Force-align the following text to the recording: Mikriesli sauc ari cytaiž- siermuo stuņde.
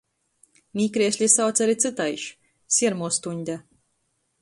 Mikriesli 0.79 1.27
sauc 1.33 1.57
ari 1.67 1.75
cytaiž- 1.85 2.25
siermuo 2.79 3.15
stuņde. 3.19 3.61